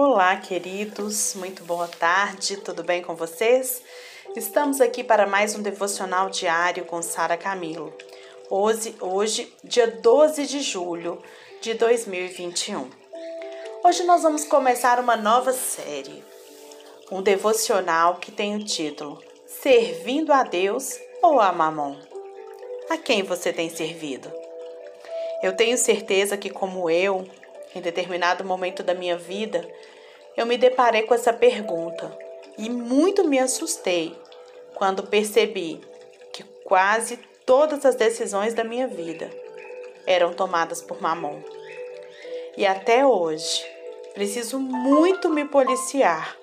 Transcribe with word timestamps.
Olá, 0.00 0.36
queridos, 0.36 1.34
muito 1.34 1.64
boa 1.64 1.88
tarde, 1.88 2.56
tudo 2.58 2.84
bem 2.84 3.02
com 3.02 3.16
vocês? 3.16 3.82
Estamos 4.36 4.80
aqui 4.80 5.02
para 5.02 5.26
mais 5.26 5.56
um 5.56 5.60
devocional 5.60 6.30
diário 6.30 6.84
com 6.84 7.02
Sara 7.02 7.36
Camilo. 7.36 7.92
Hoje, 8.48 8.94
hoje, 9.00 9.52
dia 9.64 9.88
12 9.88 10.46
de 10.46 10.60
julho 10.60 11.20
de 11.60 11.74
2021. 11.74 12.88
Hoje 13.82 14.04
nós 14.04 14.22
vamos 14.22 14.44
começar 14.44 15.00
uma 15.00 15.16
nova 15.16 15.52
série, 15.52 16.22
um 17.10 17.20
devocional 17.20 18.18
que 18.18 18.30
tem 18.30 18.54
o 18.54 18.64
título 18.64 19.20
Servindo 19.48 20.32
a 20.32 20.44
Deus 20.44 20.96
ou 21.20 21.40
a 21.40 21.50
Mamon? 21.50 21.96
A 22.88 22.96
quem 22.96 23.24
você 23.24 23.52
tem 23.52 23.68
servido? 23.68 24.30
Eu 25.42 25.56
tenho 25.56 25.76
certeza 25.76 26.36
que, 26.36 26.50
como 26.50 26.88
eu, 26.88 27.26
em 27.74 27.80
determinado 27.80 28.44
momento 28.44 28.82
da 28.82 28.94
minha 28.94 29.16
vida, 29.16 29.66
eu 30.36 30.46
me 30.46 30.56
deparei 30.56 31.02
com 31.02 31.14
essa 31.14 31.32
pergunta 31.32 32.16
e 32.56 32.68
muito 32.70 33.24
me 33.24 33.38
assustei 33.38 34.16
quando 34.74 35.02
percebi 35.02 35.80
que 36.32 36.42
quase 36.64 37.16
todas 37.44 37.84
as 37.84 37.94
decisões 37.94 38.54
da 38.54 38.62
minha 38.62 38.86
vida 38.86 39.30
eram 40.06 40.32
tomadas 40.32 40.80
por 40.80 41.00
Mamon. 41.02 41.40
E 42.56 42.66
até 42.66 43.04
hoje 43.04 43.64
preciso 44.14 44.58
muito 44.58 45.28
me 45.28 45.44
policiar, 45.44 46.36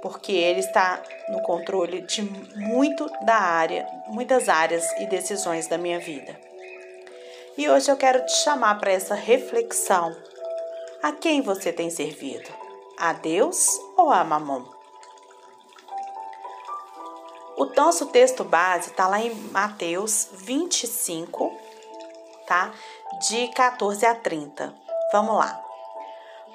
porque 0.00 0.32
ele 0.32 0.60
está 0.60 1.02
no 1.28 1.42
controle 1.42 2.02
de 2.02 2.22
muito 2.56 3.10
da 3.24 3.36
área, 3.36 3.86
muitas 4.06 4.48
áreas 4.48 4.84
e 5.00 5.06
decisões 5.06 5.66
da 5.66 5.76
minha 5.76 5.98
vida. 5.98 6.38
E 7.56 7.68
hoje 7.68 7.90
eu 7.90 7.96
quero 7.96 8.24
te 8.24 8.32
chamar 8.32 8.78
para 8.78 8.92
essa 8.92 9.14
reflexão 9.14 10.14
a 11.04 11.12
quem 11.12 11.42
você 11.42 11.70
tem 11.70 11.90
servido? 11.90 12.48
A 12.96 13.12
Deus 13.12 13.78
ou 13.94 14.10
a 14.10 14.24
Mamon? 14.24 14.64
O 17.58 17.66
nosso 17.66 18.06
texto 18.06 18.42
base 18.42 18.88
está 18.88 19.06
lá 19.06 19.20
em 19.20 19.34
Mateus 19.50 20.28
25, 20.32 21.52
tá? 22.46 22.72
De 23.28 23.48
14 23.48 24.06
a 24.06 24.14
30. 24.14 24.74
Vamos 25.12 25.36
lá. 25.36 25.62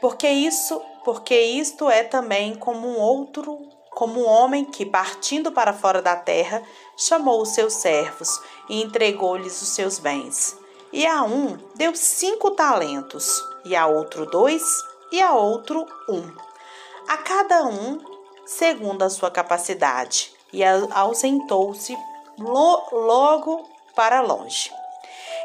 Porque 0.01 0.27
isso, 0.27 0.81
porque 1.05 1.39
isto 1.39 1.87
é 1.87 2.03
também 2.03 2.55
como 2.55 2.87
um 2.87 2.99
outro, 2.99 3.55
como 3.91 4.19
um 4.19 4.27
homem 4.27 4.65
que 4.65 4.83
partindo 4.83 5.51
para 5.51 5.73
fora 5.73 6.01
da 6.01 6.15
terra, 6.15 6.63
chamou 6.97 7.39
os 7.43 7.49
seus 7.49 7.73
servos 7.73 8.41
e 8.67 8.81
entregou-lhes 8.81 9.61
os 9.61 9.69
seus 9.69 9.99
bens. 9.99 10.58
E 10.91 11.05
a 11.05 11.23
um 11.23 11.57
deu 11.75 11.95
cinco 11.95 12.51
talentos, 12.51 13.41
e 13.63 13.75
a 13.75 13.85
outro 13.85 14.25
dois, 14.25 14.63
e 15.11 15.21
a 15.21 15.33
outro 15.33 15.85
um. 16.09 16.31
A 17.07 17.17
cada 17.17 17.63
um 17.63 17.99
segundo 18.45 19.03
a 19.03 19.09
sua 19.09 19.29
capacidade, 19.29 20.33
e 20.51 20.63
ausentou-se 20.63 21.95
logo 22.39 23.69
para 23.95 24.21
longe. 24.21 24.71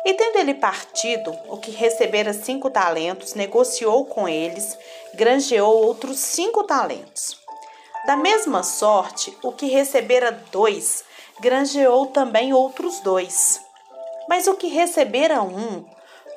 E 0.06 0.14
tendo 0.14 0.38
ele 0.38 0.54
partido, 0.54 1.34
o 1.48 1.58
que 1.58 1.70
recebera 1.70 2.32
cinco 2.32 2.70
talentos, 2.70 3.34
negociou 3.34 4.06
com 4.06 4.28
eles, 4.28 4.76
granjeou 5.14 5.84
outros 5.84 6.18
cinco 6.18 6.64
talentos. 6.64 7.38
Da 8.06 8.16
mesma 8.16 8.62
sorte, 8.62 9.36
o 9.42 9.52
que 9.52 9.66
recebera 9.66 10.30
dois, 10.50 11.04
granjeou 11.40 12.06
também 12.06 12.52
outros 12.52 13.00
dois. 13.00 13.60
Mas 14.28 14.46
o 14.46 14.54
que 14.54 14.68
recebera 14.68 15.42
um 15.42 15.84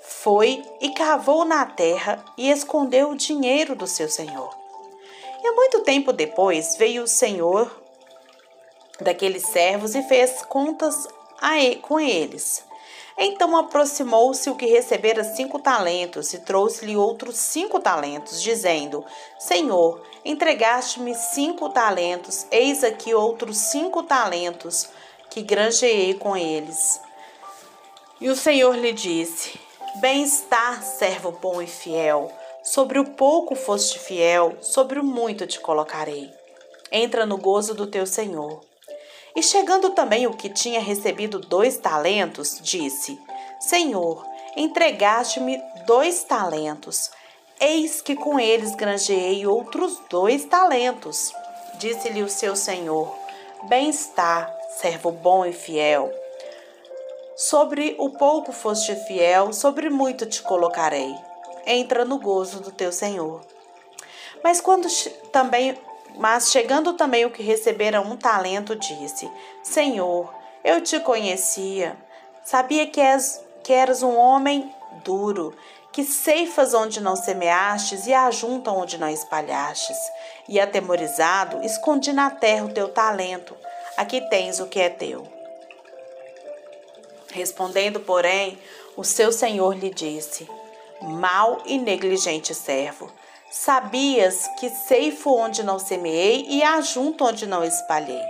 foi 0.02 0.64
e 0.82 0.90
cavou 0.90 1.46
na 1.46 1.66
terra 1.66 2.24
e 2.38 2.50
escondeu 2.50 3.10
o 3.10 3.16
dinheiro 3.16 3.76
do 3.76 3.88
seu 3.88 4.10
senhor. 4.10 4.56
E 5.44 5.52
muito 5.52 5.82
tempo 5.82 6.12
depois 6.12 6.76
veio 6.78 7.04
o 7.04 7.08
senhor 7.08 7.84
daqueles 9.00 9.46
servos 9.48 9.96
e 9.96 10.02
fez 10.04 10.42
contas 10.44 11.08
com 11.82 12.00
eles. 12.00 12.66
Então 13.18 13.58
aproximou-se 13.58 14.50
o 14.50 14.56
que 14.56 14.68
recebera 14.68 15.24
cinco 15.24 15.60
talentos 15.60 16.34
e 16.34 16.40
trouxe-lhe 16.40 16.96
outros 16.96 17.38
cinco 17.38 17.80
talentos, 17.80 18.42
dizendo: 18.42 19.04
Senhor, 19.40 20.04
entregaste-me 20.24 21.16
cinco 21.16 21.70
talentos, 21.70 22.46
eis 22.52 22.84
aqui 22.84 23.16
outros 23.16 23.58
cinco 23.58 24.04
talentos 24.04 24.90
que 25.30 25.42
granjeei 25.42 26.14
com 26.14 26.38
eles. 26.38 27.02
E 28.20 28.30
o 28.30 28.36
Senhor 28.36 28.76
lhe 28.76 28.94
disse: 28.94 29.60
Bem-estar, 29.98 30.82
servo 30.82 31.32
bom 31.32 31.62
e 31.62 31.68
fiel. 31.68 32.32
Sobre 32.64 32.98
o 32.98 33.12
pouco 33.12 33.56
foste 33.56 34.00
fiel, 34.00 34.58
sobre 34.60 35.00
o 35.00 35.04
muito 35.04 35.46
te 35.46 35.60
colocarei. 35.60 36.30
Entra 36.92 37.28
no 37.28 37.38
gozo 37.38 37.76
do 37.76 37.86
teu 37.86 38.08
Senhor. 38.08 38.62
E 39.36 39.44
chegando 39.44 39.92
também 39.92 40.26
o 40.26 40.34
que 40.34 40.50
tinha 40.50 40.80
recebido 40.80 41.38
dois 41.38 41.78
talentos, 41.78 42.60
disse: 42.60 43.20
Senhor, 43.60 44.26
entregaste-me 44.56 45.62
dois 45.86 46.24
talentos. 46.24 47.12
Eis 47.60 48.02
que 48.02 48.16
com 48.16 48.40
eles 48.40 48.74
granjeei 48.74 49.46
outros 49.46 50.00
dois 50.10 50.44
talentos. 50.44 51.32
Disse-lhe 51.76 52.24
o 52.24 52.30
seu 52.30 52.56
senhor: 52.56 53.16
Bem-estar, 53.70 54.52
servo 54.82 55.12
bom 55.12 55.46
e 55.46 55.54
fiel. 55.54 56.12
Sobre 57.40 57.96
o 58.00 58.10
pouco 58.10 58.52
foste 58.52 58.96
fiel, 58.96 59.54
sobre 59.54 59.92
muito 59.92 60.26
te 60.26 60.42
colocarei. 60.42 61.16
Entra 61.68 62.04
no 62.04 62.18
gozo 62.18 62.62
do 62.62 62.72
teu 62.72 62.92
Senhor. 62.92 63.42
Mas 64.44 64.60
quando 64.60 64.88
também, 65.32 65.78
mas 66.16 66.50
chegando 66.50 66.94
também 66.94 67.26
o 67.26 67.30
que 67.30 67.44
recebera 67.44 68.02
um 68.02 68.18
talento, 68.18 68.76
disse: 68.76 69.30
Senhor, 69.62 70.34
eu 70.64 70.82
te 70.82 71.00
conhecia, 71.00 71.96
sabia 72.44 72.88
que 72.88 73.00
és 73.00 73.40
que 73.64 73.72
eras 73.72 74.02
um 74.02 74.18
homem 74.18 74.74
duro, 75.04 75.56
que 75.92 76.04
ceifas 76.04 76.74
onde 76.74 77.00
não 77.00 77.16
semeastes 77.16 78.08
e 78.08 78.16
ajunta 78.16 78.72
onde 78.72 78.98
não 78.98 79.10
espalhastes. 79.10 79.98
E 80.50 80.60
atemorizado, 80.60 81.64
escondi 81.64 82.12
na 82.12 82.32
terra 82.32 82.66
o 82.66 82.74
teu 82.74 82.90
talento. 82.90 83.56
Aqui 83.96 84.22
tens 84.28 84.60
o 84.60 84.66
que 84.66 84.80
é 84.80 84.90
teu. 84.90 85.37
Respondendo, 87.32 88.00
porém, 88.00 88.58
o 88.96 89.04
seu 89.04 89.32
senhor 89.32 89.76
lhe 89.76 89.90
disse: 89.90 90.48
Mal 91.02 91.62
e 91.66 91.78
negligente 91.78 92.56
servo, 92.56 93.12
sabias 93.52 94.48
que 94.60 94.70
ceifo 94.70 95.36
onde 95.36 95.62
não 95.64 95.78
semeei 95.78 96.46
e 96.50 96.64
ajunto 96.64 97.26
onde 97.26 97.46
não 97.46 97.64
espalhei. 97.64 98.24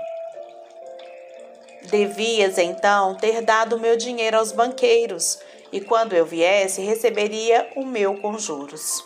Devias 1.84 2.57
então 2.57 3.16
ter 3.16 3.41
dado 3.41 3.78
o 3.78 3.80
meu 3.80 3.96
dinheiro 3.96 4.38
aos 4.38 4.52
banqueiros, 4.52 5.40
e 5.72 5.80
quando 5.80 6.13
eu 6.13 6.25
viesse, 6.25 6.81
receberia 6.81 7.72
o 7.75 7.86
meu 7.86 8.19
com 8.19 8.38
juros. 8.38 9.03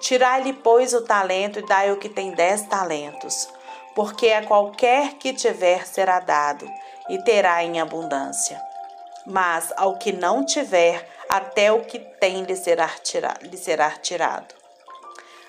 Tirai-lhe, 0.00 0.52
pois, 0.52 0.92
o 0.92 1.02
talento 1.02 1.58
e 1.58 1.66
dai 1.66 1.90
o 1.90 1.96
que 1.96 2.08
tem 2.08 2.32
dez 2.32 2.62
talentos, 2.62 3.48
porque 3.94 4.28
a 4.30 4.44
qualquer 4.44 5.14
que 5.14 5.32
tiver 5.32 5.86
será 5.86 6.20
dado, 6.20 6.68
e 7.08 7.18
terá 7.22 7.64
em 7.64 7.80
abundância 7.80 8.60
mas 9.28 9.72
ao 9.76 9.98
que 9.98 10.10
não 10.10 10.44
tiver, 10.44 11.06
até 11.28 11.70
o 11.70 11.84
que 11.84 11.98
tem 11.98 12.44
lhe 12.44 12.56
será 12.56 12.88
tirado. 12.88 13.44
Lhe 13.44 13.56
será 13.58 13.90
tirado. 13.90 14.54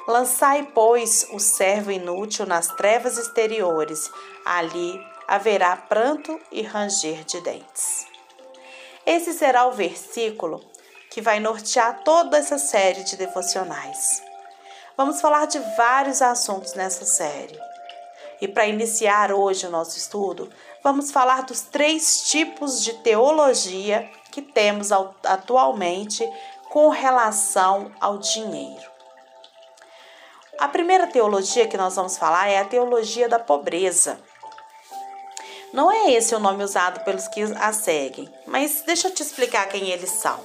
Lançai, 0.06 0.68
pois, 0.74 1.26
o 1.32 1.40
servo 1.40 1.92
inútil 1.92 2.46
nas 2.46 2.68
trevas 2.68 3.18
exteriores, 3.18 4.12
ali 4.44 5.00
haverá 5.28 5.76
pranto 5.78 6.40
e 6.52 6.62
ranger 6.62 7.24
de 7.24 7.40
dentes. 7.42 8.08
Esse 9.06 9.34
será 9.34 9.68
o 9.68 9.72
versículo 9.72 10.60
que 11.10 11.22
vai 11.22 11.40
nortear 11.40 12.04
toda 12.04 12.38
essa 12.38 12.58
série 12.58 13.04
de 13.04 13.16
devocionais. 13.16 14.22
Vamos 14.98 15.22
falar 15.22 15.46
de 15.46 15.60
vários 15.78 16.22
assuntos 16.22 16.74
nessa 16.74 17.06
série. 17.06 17.69
E 18.42 18.48
para 18.48 18.68
iniciar 18.68 19.32
hoje 19.32 19.68
o 19.68 19.70
nosso 19.70 19.98
estudo, 19.98 20.50
vamos 20.84 21.12
falar 21.12 21.44
dos 21.44 21.62
três 21.62 22.30
tipos 22.30 22.84
de 22.84 22.94
teologia 22.94 24.10
que 24.32 24.42
temos 24.42 24.92
atualmente 24.92 26.28
com 26.70 26.90
relação 26.90 27.92
ao 28.00 28.18
dinheiro. 28.18 28.90
A 30.58 30.68
primeira 30.68 31.08
teologia 31.08 31.68
que 31.68 31.78
nós 31.78 31.96
vamos 31.96 32.18
falar 32.18 32.48
é 32.48 32.60
a 32.60 32.66
teologia 32.66 33.28
da 33.28 33.40
pobreza. 33.40 34.20
Não 35.72 35.92
é 35.92 36.12
esse 36.12 36.34
o 36.34 36.40
nome 36.40 36.64
usado 36.64 37.04
pelos 37.04 37.28
que 37.28 37.44
a 37.44 37.72
seguem, 37.72 38.30
mas 38.46 38.82
deixa 38.82 39.08
eu 39.08 39.14
te 39.14 39.22
explicar 39.22 39.68
quem 39.70 39.90
eles 39.90 40.10
são. 40.12 40.40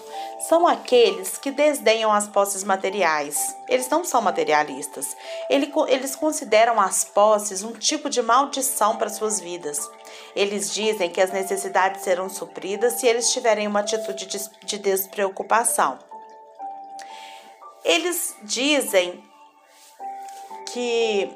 São 0.48 0.66
aqueles 0.66 1.38
que 1.38 1.50
desdenham 1.50 2.12
as 2.12 2.28
posses 2.28 2.62
materiais. 2.62 3.56
Eles 3.66 3.88
não 3.88 4.04
são 4.04 4.20
materialistas. 4.20 5.16
Eles 5.48 6.14
consideram 6.14 6.78
as 6.78 7.02
posses 7.02 7.62
um 7.62 7.72
tipo 7.72 8.10
de 8.10 8.20
maldição 8.20 8.96
para 8.96 9.08
suas 9.08 9.40
vidas. 9.40 9.90
Eles 10.36 10.74
dizem 10.74 11.08
que 11.08 11.20
as 11.20 11.32
necessidades 11.32 12.02
serão 12.02 12.28
supridas 12.28 12.94
se 12.94 13.06
eles 13.06 13.32
tiverem 13.32 13.66
uma 13.66 13.80
atitude 13.80 14.26
de 14.62 14.78
despreocupação. 14.78 15.98
Eles 17.82 18.36
dizem 18.42 19.24
que 20.72 21.30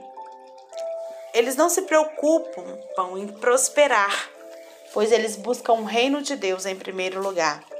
eles 1.32 1.56
não 1.56 1.70
se 1.70 1.82
preocupam 1.82 2.78
em 3.16 3.26
prosperar, 3.26 4.28
pois 4.92 5.12
eles 5.12 5.34
buscam 5.34 5.74
o 5.74 5.84
reino 5.84 6.20
de 6.20 6.36
Deus 6.36 6.66
em 6.66 6.76
primeiro 6.76 7.22
lugar. 7.22 7.77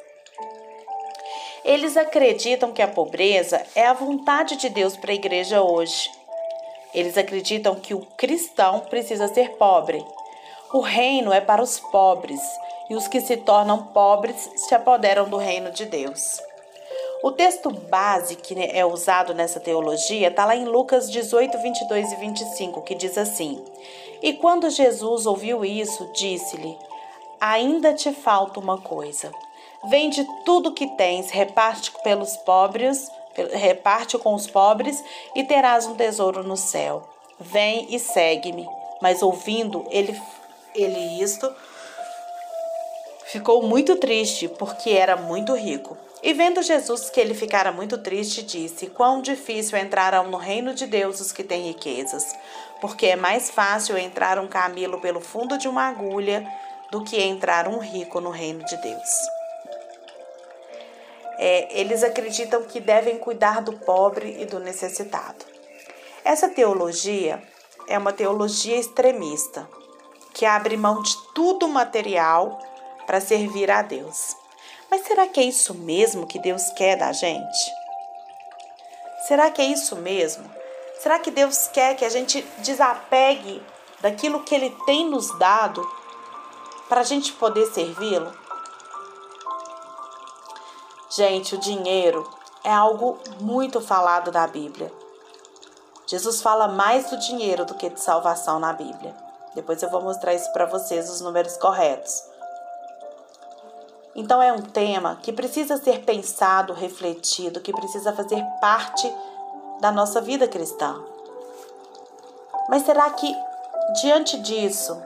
Eles 1.68 1.98
acreditam 1.98 2.72
que 2.72 2.80
a 2.80 2.88
pobreza 2.88 3.62
é 3.74 3.86
a 3.86 3.92
vontade 3.92 4.56
de 4.56 4.70
Deus 4.70 4.96
para 4.96 5.12
a 5.12 5.14
igreja 5.14 5.60
hoje. 5.60 6.10
Eles 6.94 7.18
acreditam 7.18 7.74
que 7.74 7.92
o 7.92 8.00
cristão 8.16 8.80
precisa 8.80 9.28
ser 9.28 9.50
pobre. 9.50 10.02
O 10.72 10.80
reino 10.80 11.30
é 11.30 11.42
para 11.42 11.62
os 11.62 11.78
pobres, 11.78 12.40
e 12.88 12.94
os 12.94 13.06
que 13.06 13.20
se 13.20 13.36
tornam 13.36 13.82
pobres 13.88 14.50
se 14.56 14.74
apoderam 14.74 15.28
do 15.28 15.36
reino 15.36 15.70
de 15.70 15.84
Deus. 15.84 16.40
O 17.22 17.32
texto 17.32 17.70
base 17.70 18.34
que 18.36 18.54
é 18.58 18.86
usado 18.86 19.34
nessa 19.34 19.60
teologia 19.60 20.28
está 20.28 20.46
lá 20.46 20.56
em 20.56 20.64
Lucas 20.64 21.10
18, 21.10 21.58
22 21.58 22.12
e 22.12 22.16
25, 22.16 22.80
que 22.80 22.94
diz 22.94 23.18
assim: 23.18 23.62
E 24.22 24.32
quando 24.32 24.70
Jesus 24.70 25.26
ouviu 25.26 25.66
isso, 25.66 26.10
disse-lhe: 26.14 26.78
Ainda 27.38 27.92
te 27.92 28.10
falta 28.10 28.58
uma 28.58 28.78
coisa. 28.78 29.30
Vende 29.84 30.26
tudo 30.44 30.74
que 30.74 30.86
tens, 30.96 31.30
reparte 31.30 31.92
pelos 32.02 32.36
pobres, 32.38 33.08
reparte 33.52 34.18
com 34.18 34.34
os 34.34 34.48
pobres 34.48 35.02
e 35.34 35.44
terás 35.44 35.86
um 35.86 35.94
tesouro 35.94 36.42
no 36.42 36.56
céu. 36.56 37.08
Vem 37.38 37.86
e 37.94 37.98
segue-me. 37.98 38.68
Mas 39.00 39.22
ouvindo 39.22 39.86
ele, 39.90 40.20
ele 40.74 41.22
isto, 41.22 41.48
ficou 43.26 43.62
muito 43.62 43.94
triste, 43.96 44.48
porque 44.48 44.90
era 44.90 45.16
muito 45.16 45.54
rico. 45.54 45.96
E 46.20 46.32
vendo 46.32 46.62
Jesus 46.62 47.08
que 47.10 47.20
ele 47.20 47.32
ficara 47.32 47.70
muito 47.70 47.96
triste, 47.98 48.42
disse: 48.42 48.88
Quão 48.88 49.22
difícil 49.22 49.78
entrarão 49.78 50.28
no 50.28 50.36
reino 50.36 50.74
de 50.74 50.84
Deus 50.84 51.20
os 51.20 51.30
que 51.30 51.44
têm 51.44 51.68
riquezas, 51.68 52.34
porque 52.80 53.06
é 53.06 53.16
mais 53.16 53.50
fácil 53.50 53.96
entrar 53.96 54.38
um 54.40 54.48
camelo 54.48 55.00
pelo 55.00 55.20
fundo 55.20 55.56
de 55.56 55.68
uma 55.68 55.84
agulha 55.84 56.44
do 56.90 57.04
que 57.04 57.20
entrar 57.20 57.68
um 57.68 57.78
rico 57.78 58.20
no 58.20 58.30
reino 58.30 58.64
de 58.64 58.76
Deus. 58.78 59.37
É, 61.38 61.80
eles 61.80 62.02
acreditam 62.02 62.64
que 62.64 62.80
devem 62.80 63.16
cuidar 63.16 63.62
do 63.62 63.72
pobre 63.72 64.36
e 64.40 64.44
do 64.44 64.58
necessitado. 64.58 65.44
Essa 66.24 66.48
teologia 66.48 67.42
é 67.86 67.96
uma 67.96 68.12
teologia 68.12 68.76
extremista, 68.76 69.68
que 70.34 70.44
abre 70.44 70.76
mão 70.76 71.00
de 71.00 71.16
tudo 71.34 71.68
material 71.68 72.58
para 73.06 73.20
servir 73.20 73.70
a 73.70 73.82
Deus. 73.82 74.36
Mas 74.90 75.02
será 75.02 75.26
que 75.26 75.40
é 75.40 75.44
isso 75.44 75.74
mesmo 75.74 76.26
que 76.26 76.38
Deus 76.38 76.70
quer 76.70 76.96
da 76.96 77.12
gente? 77.12 77.72
Será 79.26 79.50
que 79.50 79.62
é 79.62 79.64
isso 79.64 79.96
mesmo? 79.96 80.50
Será 81.00 81.18
que 81.18 81.30
Deus 81.30 81.68
quer 81.68 81.94
que 81.94 82.04
a 82.04 82.08
gente 82.08 82.42
desapegue 82.58 83.62
daquilo 84.00 84.42
que 84.42 84.54
Ele 84.54 84.70
tem 84.84 85.08
nos 85.08 85.36
dado 85.38 85.88
para 86.88 87.00
a 87.00 87.04
gente 87.04 87.32
poder 87.32 87.66
servi-lo? 87.66 88.32
Gente, 91.10 91.54
o 91.54 91.58
dinheiro 91.58 92.28
é 92.62 92.72
algo 92.72 93.18
muito 93.40 93.80
falado 93.80 94.30
na 94.30 94.46
Bíblia. 94.46 94.92
Jesus 96.06 96.42
fala 96.42 96.68
mais 96.68 97.08
do 97.08 97.16
dinheiro 97.16 97.64
do 97.64 97.74
que 97.74 97.88
de 97.88 98.00
salvação 98.00 98.58
na 98.58 98.74
Bíblia. 98.74 99.14
Depois 99.54 99.82
eu 99.82 99.88
vou 99.88 100.02
mostrar 100.02 100.34
isso 100.34 100.52
para 100.52 100.66
vocês, 100.66 101.08
os 101.08 101.22
números 101.22 101.56
corretos. 101.56 102.24
Então 104.14 104.42
é 104.42 104.52
um 104.52 104.60
tema 104.60 105.18
que 105.22 105.32
precisa 105.32 105.76
ser 105.78 106.04
pensado, 106.04 106.74
refletido, 106.74 107.60
que 107.60 107.72
precisa 107.72 108.12
fazer 108.12 108.44
parte 108.60 109.10
da 109.80 109.90
nossa 109.90 110.20
vida 110.20 110.46
cristã. 110.46 111.00
Mas 112.68 112.82
será 112.82 113.08
que 113.10 113.34
diante 114.00 114.38
disso, 114.40 115.00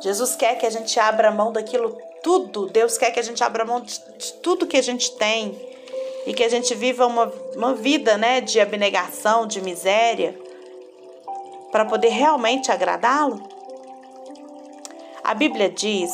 Jesus 0.00 0.36
quer 0.36 0.56
que 0.56 0.66
a 0.66 0.70
gente 0.70 1.00
abra 1.00 1.32
mão 1.32 1.50
daquilo 1.50 1.96
tudo? 2.22 2.66
Deus 2.66 2.96
quer 2.96 3.10
que 3.10 3.20
a 3.20 3.22
gente 3.22 3.42
abra 3.42 3.64
mão 3.64 3.80
de, 3.80 4.00
tudo 4.42 4.66
que 4.66 4.76
a 4.76 4.82
gente 4.82 5.12
tem 5.12 5.58
e 6.26 6.32
que 6.32 6.44
a 6.44 6.48
gente 6.48 6.74
viva 6.74 7.06
uma, 7.06 7.32
uma 7.54 7.74
vida 7.74 8.16
né, 8.16 8.40
de 8.40 8.60
abnegação, 8.60 9.46
de 9.46 9.60
miséria, 9.60 10.38
para 11.70 11.84
poder 11.84 12.10
realmente 12.10 12.70
agradá-lo? 12.70 13.42
A 15.24 15.34
Bíblia 15.34 15.70
diz 15.70 16.12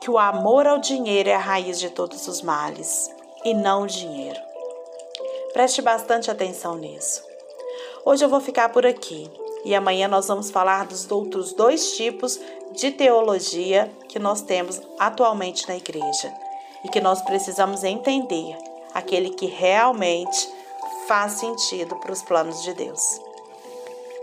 que 0.00 0.10
o 0.10 0.18
amor 0.18 0.66
ao 0.66 0.78
dinheiro 0.78 1.28
é 1.28 1.34
a 1.34 1.38
raiz 1.38 1.78
de 1.78 1.90
todos 1.90 2.26
os 2.26 2.42
males 2.42 3.10
e 3.44 3.54
não 3.54 3.82
o 3.82 3.86
dinheiro. 3.86 4.40
Preste 5.52 5.82
bastante 5.82 6.30
atenção 6.30 6.76
nisso. 6.76 7.22
Hoje 8.04 8.24
eu 8.24 8.28
vou 8.28 8.40
ficar 8.40 8.70
por 8.70 8.84
aqui 8.86 9.30
e 9.64 9.74
amanhã 9.74 10.08
nós 10.08 10.28
vamos 10.28 10.50
falar 10.50 10.86
dos 10.86 11.10
outros 11.10 11.52
dois 11.52 11.92
tipos 11.96 12.38
de 12.72 12.90
teologia 12.90 13.90
que 14.08 14.18
nós 14.18 14.42
temos 14.42 14.80
atualmente 14.98 15.68
na 15.68 15.76
igreja 15.76 16.32
e 16.84 16.88
que 16.88 17.00
nós 17.00 17.22
precisamos 17.22 17.84
entender 17.84 18.56
aquele 18.94 19.30
que 19.30 19.46
realmente 19.46 20.48
faz 21.06 21.32
sentido 21.32 21.96
para 21.96 22.12
os 22.12 22.22
planos 22.22 22.62
de 22.62 22.74
Deus. 22.74 23.31